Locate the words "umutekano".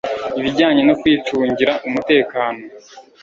1.87-2.61